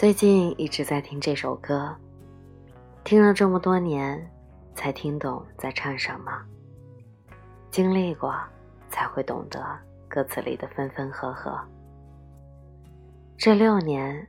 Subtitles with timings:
[0.00, 1.94] 最近一直在听这首歌，
[3.04, 4.32] 听了这么多年，
[4.74, 6.42] 才听懂在唱什么。
[7.70, 8.34] 经历过，
[8.88, 9.62] 才会懂得
[10.08, 11.60] 歌词里的分分合合。
[13.36, 14.26] 这六年，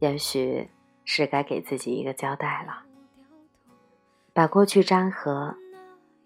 [0.00, 0.68] 也许
[1.04, 2.82] 是该给自己一个交代了，
[4.32, 5.54] 把过去粘合，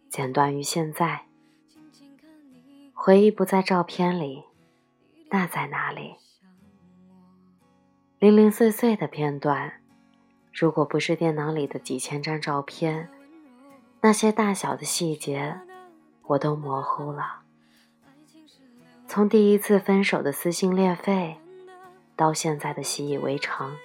[0.08, 1.20] 剪断于现在。
[2.94, 4.42] 回忆不在照片里，
[5.28, 6.14] 那在哪里？
[8.18, 9.74] 零零碎碎的片段，
[10.50, 13.10] 如果不是电脑里的几千张照片，
[14.00, 15.60] 那些大小的细节，
[16.22, 17.40] 我都模糊了。
[19.06, 21.36] 从第一次分手的撕心裂肺，
[22.16, 23.76] 到现在的习以为常，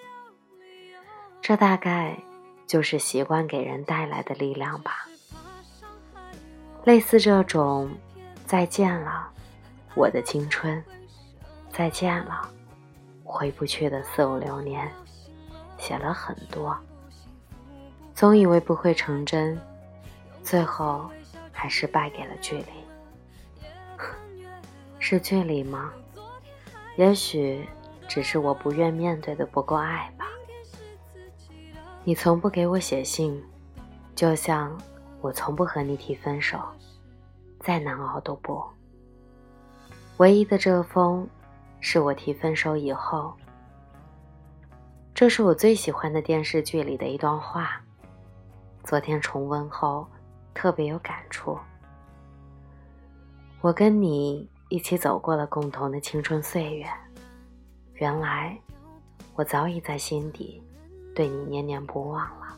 [1.42, 2.18] 这大概
[2.66, 5.10] 就是习惯给人带来的力量吧。
[6.86, 7.92] 类似这种，
[8.46, 9.30] 再见了，
[9.94, 10.82] 我的青春，
[11.70, 12.50] 再见了。
[13.32, 14.92] 回不去的四五六年，
[15.78, 16.78] 写了很多，
[18.14, 19.58] 总以为不会成真，
[20.44, 21.10] 最后
[21.50, 22.66] 还是败给了距离。
[25.00, 25.94] 是距离吗？
[26.98, 27.66] 也许
[28.06, 30.26] 只是我不愿面对的不够爱吧。
[32.04, 33.42] 你从不给我写信，
[34.14, 34.78] 就像
[35.22, 36.60] 我从不和你提分手，
[37.62, 38.62] 再难熬都不。
[40.18, 41.26] 唯一的这封。
[41.82, 43.34] 是我提分手以后，
[45.14, 47.82] 这是我最喜欢的电视剧里的一段话。
[48.84, 50.08] 昨天重温后，
[50.54, 51.58] 特别有感触。
[53.62, 56.88] 我跟你一起走过了共同的青春岁月，
[57.96, 58.58] 原来
[59.36, 60.64] 我早已在心底
[61.16, 62.58] 对你念念不忘了，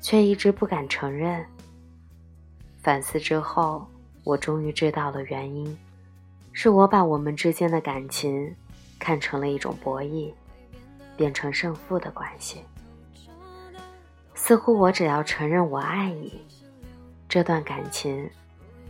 [0.00, 1.44] 却一直不敢承认。
[2.82, 3.86] 反思之后，
[4.24, 5.76] 我终于知道了原因。
[6.62, 8.54] 是我把我们之间的感情
[8.98, 10.30] 看成了一种博弈，
[11.16, 12.62] 变成胜负的关系。
[14.34, 16.44] 似乎我只要承认我爱你，
[17.26, 18.30] 这段感情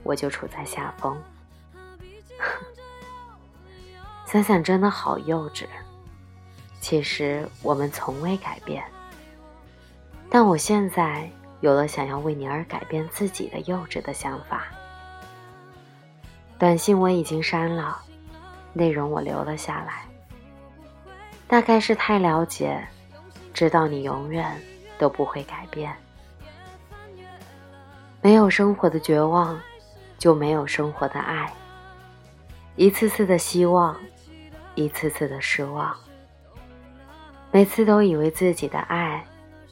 [0.02, 1.16] 我就处在下风。
[4.26, 5.64] 想想真的好幼稚。
[6.80, 8.82] 其实我们从未改变，
[10.28, 11.30] 但我现在
[11.60, 14.66] 有了想要为你而改变自己的幼稚的想法。
[16.60, 17.98] 短信我已经删了，
[18.74, 20.02] 内容我留了下来。
[21.48, 22.86] 大概是太了解，
[23.54, 24.60] 知道你永远
[24.98, 25.90] 都不会改变。
[28.20, 29.58] 没有生活的绝望，
[30.18, 31.50] 就没有生活的爱。
[32.76, 33.98] 一次次的希望，
[34.74, 35.96] 一次次的失望。
[37.50, 39.24] 每次都以为自己的爱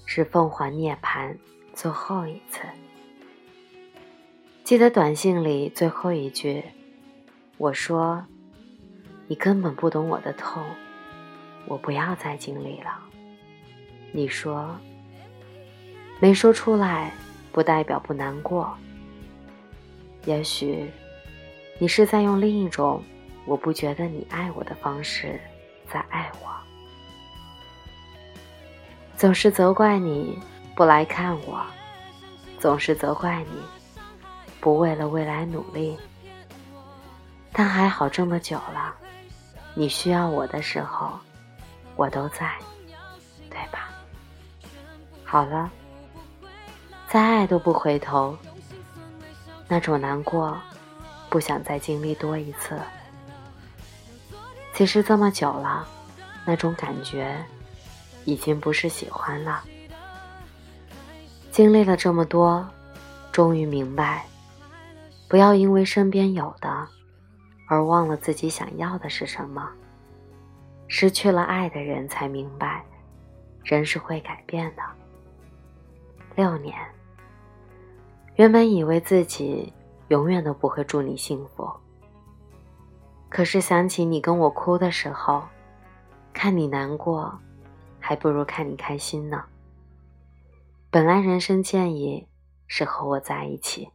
[0.07, 1.37] 是凤凰涅槃
[1.75, 2.63] 最后一次。
[4.65, 6.65] 记得短信里最后一句。
[7.59, 8.25] 我说
[9.27, 10.65] ：“你根本不懂我的痛，
[11.67, 12.97] 我不要再经历了。”
[14.13, 14.79] 你说
[16.21, 17.13] ：“没说出来，
[17.51, 18.73] 不代表不难过。”
[20.25, 20.89] 也许，
[21.81, 23.03] 你是在用另一种
[23.45, 25.41] 我不觉得你爱我的方式
[25.91, 26.49] 在爱我。
[29.17, 30.39] 总是责怪你
[30.77, 31.61] 不来看我，
[32.61, 33.61] 总是责怪你
[34.61, 35.99] 不为了未来努力。
[37.59, 38.95] 但还好，这么久了，
[39.75, 41.19] 你需要我的时候，
[41.97, 42.55] 我都在，
[43.51, 43.89] 对吧？
[45.25, 45.69] 好了，
[47.09, 48.39] 再爱都不回头，
[49.67, 50.57] 那种难过，
[51.29, 52.81] 不想再经历多一次。
[54.73, 55.85] 其实这么久了，
[56.45, 57.45] 那种感觉，
[58.25, 59.65] 已经不是喜欢了。
[61.51, 62.65] 经历了这么多，
[63.33, 64.25] 终于明白，
[65.27, 66.87] 不要因为身边有的。
[67.69, 69.71] 而忘了自己想要的是什么。
[70.89, 72.83] 失去了爱的人才明白，
[73.63, 74.83] 人是会改变的。
[76.35, 76.75] 六年，
[78.37, 79.71] 原本以为自己
[80.09, 81.71] 永远都不会祝你幸福，
[83.29, 85.43] 可是想起你跟我哭的时候，
[86.33, 87.39] 看你难过，
[88.01, 89.45] 还不如看你开心呢。
[90.91, 92.27] 本来人生建议
[92.67, 93.91] 是和我在一起，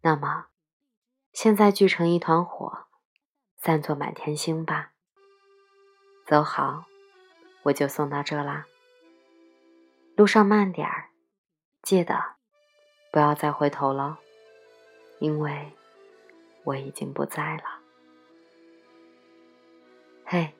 [0.00, 0.49] 那么。
[1.32, 2.86] 现在聚成一团火，
[3.56, 4.92] 散作满天星吧。
[6.26, 6.84] 走好，
[7.62, 8.66] 我就送到这啦。
[10.16, 11.10] 路上慢点儿，
[11.82, 12.36] 记得
[13.12, 14.18] 不要再回头了，
[15.20, 15.72] 因为
[16.64, 17.62] 我已经不在了。
[20.24, 20.54] 嘿，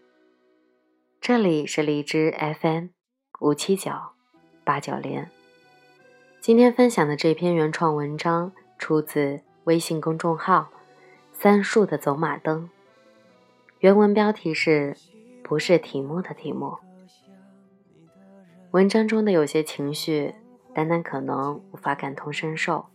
[1.20, 2.86] 这里是荔枝 FM
[3.40, 3.92] 五七九
[4.64, 5.26] 八九零。
[6.40, 9.42] 今天分享的这篇原创文章出自。
[9.64, 10.70] 微信公众号
[11.32, 12.70] “三树的走马灯”，
[13.80, 14.96] 原文标题是
[15.44, 16.78] “不是题目的题目”。
[18.72, 20.34] 文章中的有些情绪，
[20.72, 22.86] 丹丹可能无法感同身受，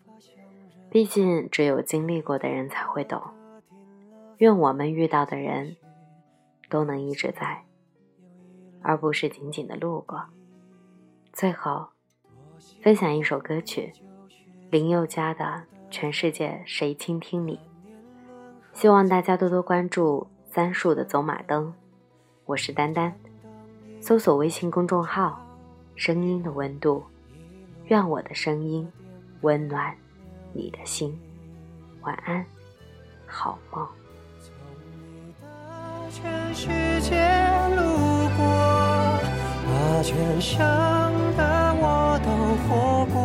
[0.89, 3.21] 毕竟只有经历过的人才会懂。
[4.37, 5.77] 愿我们遇到的人
[6.69, 7.65] 都能一直在，
[8.81, 10.25] 而不是仅仅的路过。
[11.31, 11.89] 最后，
[12.81, 13.93] 分享一首歌曲，
[14.71, 15.43] 林宥嘉的
[15.95, 17.53] 《全世界谁倾听你》。
[18.77, 21.73] 希望大家多多关注三树的走马灯。
[22.43, 23.13] 我是丹丹，
[24.01, 25.41] 搜索微信公众号。
[25.95, 27.01] 声音的温度，
[27.85, 28.85] 愿我的声音
[29.39, 29.95] 温暖
[30.51, 31.17] 你的心。
[32.01, 32.45] 晚安，
[33.25, 33.87] 好梦。
[34.41, 34.53] 从
[34.83, 36.67] 你的全世
[36.99, 37.15] 界
[37.73, 37.81] 路
[38.35, 38.43] 过，
[39.65, 40.59] 把全盛
[41.37, 42.27] 的我都
[42.67, 43.24] 活过。